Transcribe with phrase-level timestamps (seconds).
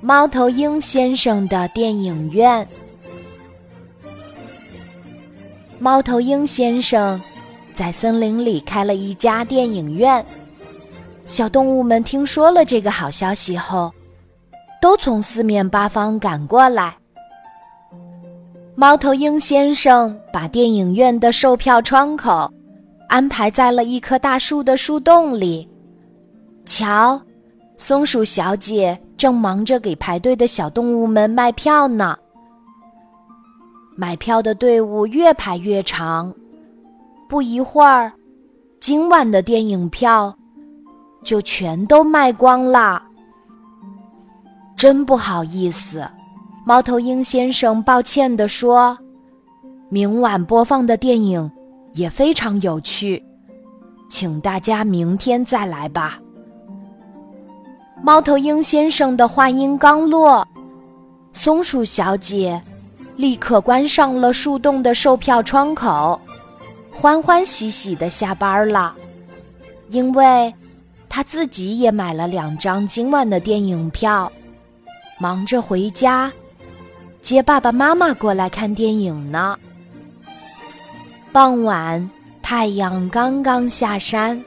[0.00, 2.66] 猫头鹰先生的电影院。
[5.78, 7.20] 猫头鹰先生
[7.72, 10.24] 在森林里开了一家电影院。
[11.26, 13.90] 小动物们听说了这个好消息后，
[14.80, 16.94] 都从四面八方赶过来。
[18.74, 22.52] 猫头鹰先生把电影院的售票窗口
[23.08, 25.66] 安排在了一棵大树的树洞里。
[26.66, 27.20] 瞧，
[27.78, 32.16] 松鼠小姐正忙着给排队的小动物们卖票呢。
[33.96, 36.34] 买票的队伍越排越长，
[37.28, 38.12] 不一会儿，
[38.80, 40.36] 今晚的电影票
[41.22, 43.00] 就全都卖光了。
[44.76, 46.04] 真不好意思，
[46.66, 48.98] 猫头鹰先生抱歉地说
[49.88, 51.48] ：“明晚播放的电影
[51.92, 53.24] 也非常有趣，
[54.10, 56.18] 请大家明天再来吧。”
[58.04, 60.46] 猫头鹰先生的话音刚落，
[61.32, 62.62] 松鼠小姐。
[63.16, 66.20] 立刻关上了树洞的售票窗口，
[66.92, 68.94] 欢欢喜喜的下班了，
[69.88, 70.52] 因为
[71.08, 74.30] 他自己也买了两张今晚的电影票，
[75.16, 76.30] 忙着回家
[77.22, 79.56] 接爸爸妈妈过来看电影呢。
[81.32, 82.10] 傍晚，
[82.42, 84.44] 太阳刚刚下山，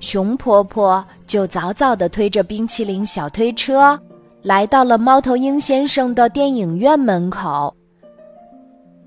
[0.00, 1.04] 熊婆婆
[1.34, 4.00] 就早早的推着冰淇淋小推车。
[4.42, 7.74] 来到了猫头鹰先生的电影院门口。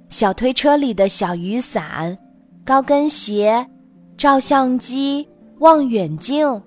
[0.10, 2.18] 小推车里的小雨伞、
[2.66, 3.66] 高跟鞋、
[4.18, 5.26] 照相机、
[5.60, 6.62] 望远镜，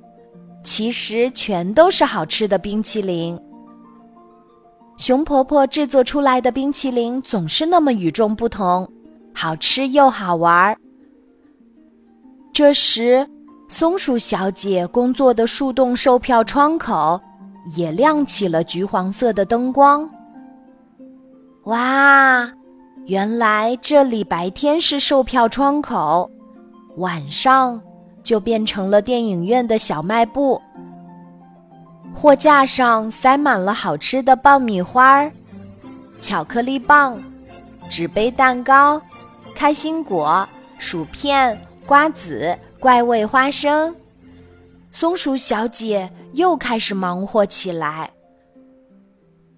[0.65, 3.39] 其实全都是好吃的冰淇淋。
[4.97, 8.91] 熊婆婆制作出来的冰淇淋总是那么与众不同，
[9.35, 10.75] 好吃又好玩儿。
[12.51, 13.29] 这时，
[13.71, 17.19] 松鼠小姐工作的树洞售票窗口。
[17.77, 20.09] 也亮起了橘黄色的灯光。
[21.65, 22.51] 哇，
[23.05, 26.29] 原来这里白天是售票窗口，
[26.97, 27.81] 晚上
[28.25, 30.61] 就变成了电影院的小卖部。
[32.15, 35.31] 货架上塞满了好吃的爆米花、
[36.19, 37.23] 巧克力棒、
[37.91, 39.01] 纸杯蛋糕、
[39.55, 40.49] 开心果、
[40.79, 41.61] 薯片、
[41.91, 43.93] 瓜子、怪味花生。
[44.93, 48.09] 松鼠小姐又开始忙活起来。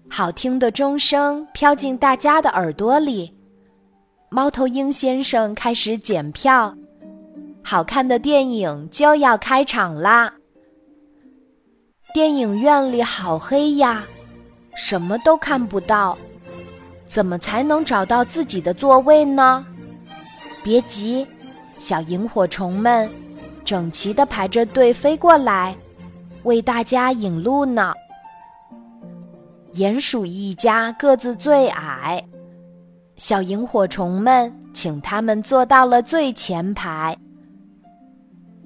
[0.09, 3.31] 好听的钟声飘进大家的耳朵里，
[4.31, 6.75] 猫头鹰先生开始检票。
[7.63, 10.33] 好看的电影就要开场啦！
[12.15, 14.03] 电影院里好黑呀，
[14.75, 16.17] 什么都看不到，
[17.05, 19.63] 怎么才能找到自己的座位呢？
[20.63, 21.27] 别急，
[21.77, 23.09] 小萤火虫们。
[23.65, 25.73] 整齐的排着队飞过来，
[26.43, 27.93] 为大家引路呢。
[29.71, 32.21] 鼹鼠一家个子最矮，
[33.15, 37.17] 小萤火虫们请他们坐到了最前排。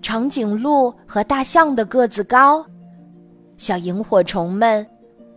[0.02, 2.66] 长颈鹿和大象的个子高，
[3.56, 4.84] 小萤火虫们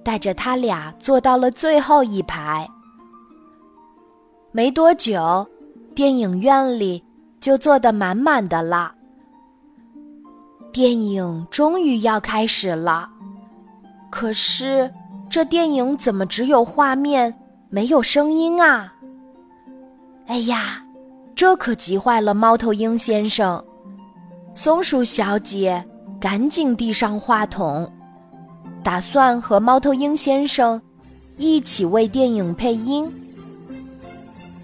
[0.02, 2.66] 带着他俩坐到了最后一排。
[4.52, 5.46] 没多久，
[5.94, 7.04] 电影院里
[7.40, 8.92] 就坐得满满的了。
[10.72, 13.08] 电影终于要开始了，
[14.10, 14.92] 可是
[15.28, 17.34] 这电影怎么只有画面
[17.68, 18.92] 没有声音啊？
[20.26, 20.84] 哎呀，
[21.34, 23.64] 这可急坏了猫头鹰先生！
[24.54, 25.84] 松鼠小姐
[26.20, 27.90] 赶紧递上话筒，
[28.84, 30.80] 打算和猫头鹰先生
[31.36, 33.10] 一起为电影配音。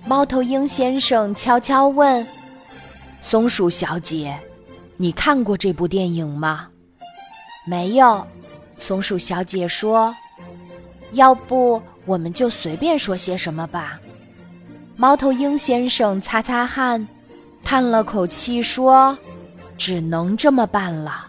[0.05, 2.25] 猫头鹰先生悄悄问
[3.21, 4.39] 松鼠小姐。
[4.97, 6.69] 你看过这部电影吗？
[7.67, 8.27] 没有，
[8.79, 10.15] 松鼠小姐说
[11.13, 14.01] ：“要不我们就随便说些什么吧。”
[14.97, 17.07] 猫头鹰先生擦擦汗，
[17.63, 19.19] 叹了口气说
[19.77, 21.27] ：“只能这么办了。”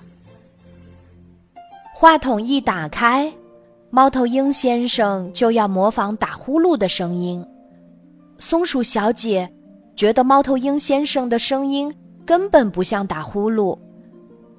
[1.94, 3.30] 话筒一打开，
[3.90, 7.46] 猫头鹰先生就要模仿打呼噜的声音。
[8.40, 9.52] 松鼠小姐
[9.98, 11.94] 觉得猫头鹰先生的声音。
[12.26, 13.80] 根本不像打呼噜，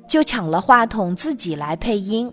[0.08, 2.32] 就抢了话筒自己来配音。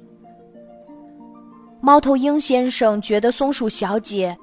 [1.82, 4.34] 猫头鹰先生觉得松鼠小姐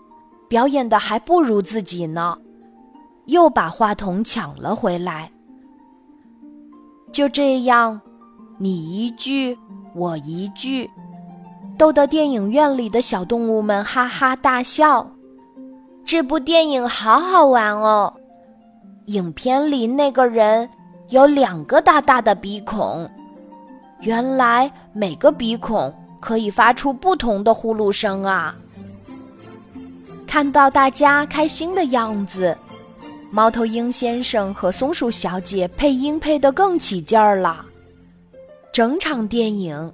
[0.51, 2.37] 表演的还不如自己呢，
[3.25, 5.33] 又把话筒抢了回来。
[7.11, 7.99] 就这样，
[8.59, 9.57] 你一句
[9.95, 10.91] 我一句，
[11.79, 15.11] 逗得电影院里的小动物们哈哈大笑。
[16.05, 18.13] 这部电影好好玩哦！
[19.07, 20.69] 影片里那个人。
[21.09, 23.07] 有两个大大的鼻孔，
[24.01, 28.57] 原来每个鼻孔可以发出不同的呼噜声啊！
[30.27, 32.57] 看到大家开心的样子，
[33.31, 37.63] 猫头鹰先生和松鼠小姐配音配得更起劲儿了。
[38.73, 39.93] 整场电影，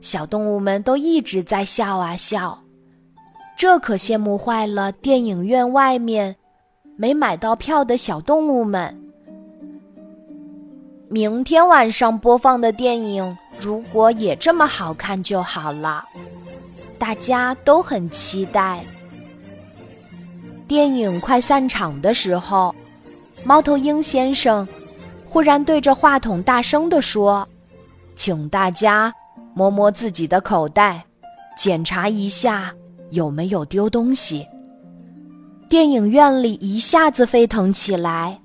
[0.00, 2.58] 小动物们都一直在笑啊笑，
[3.58, 6.34] 这可羡慕坏了电影院外面
[6.96, 8.98] 没买到票的小动物们。
[11.08, 16.04] 明天晚上播放的电影，如果也这么好看就好了，
[16.98, 18.84] 大家都很期待。
[20.66, 22.74] 电影快散场的时候，
[23.44, 24.66] 猫头鹰先生
[25.24, 27.46] 忽然对着话筒大声地说。
[28.16, 29.12] 请大家
[29.54, 31.04] 摸摸自己的口袋，
[31.56, 32.74] 检查一下
[33.10, 34.44] 有没有丢东西。
[35.68, 38.40] 电影院里一下子沸腾起来。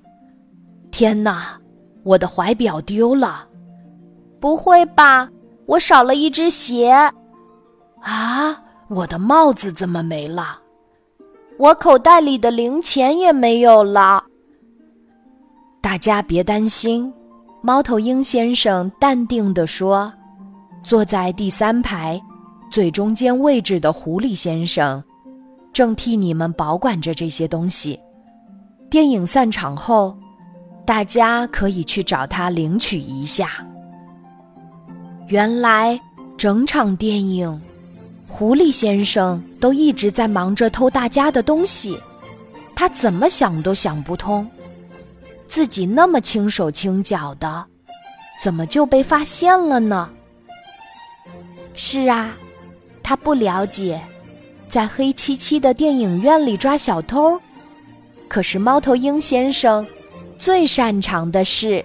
[0.92, 1.60] 天哪，
[2.04, 3.48] 我的怀表丢了！
[4.40, 5.30] 不会吧，
[5.66, 6.92] 我少了一只鞋！
[8.02, 10.60] 啊，我的帽子怎么没了？
[11.58, 14.24] 我口袋里的零钱也没有了。
[15.80, 17.12] 大家别担心。
[17.64, 20.12] 猫头鹰先生淡定地说
[20.82, 22.20] ：“坐在第三排
[22.72, 25.04] 最中间位置的狐狸先生，
[25.74, 28.00] 正替你们保管着这些东西。
[28.90, 30.18] 电影散场后，
[30.86, 33.66] 大家可以去找他领取一下。”
[35.28, 36.00] 原来，
[36.38, 37.62] 整场电影，
[38.28, 41.98] 狐狸先生都一直在忙着偷大家的东西，
[42.76, 44.46] 他怎么想都想不通。
[45.48, 47.66] 自己那么轻手轻脚的，
[48.42, 50.10] 怎么就被发现了呢？
[51.76, 52.36] 是啊，
[53.02, 54.02] 他不了解，
[54.72, 57.38] 在黑漆漆的电影院里抓小偷，
[58.30, 59.86] 可是猫头鹰先生
[60.38, 61.84] 最擅长的是。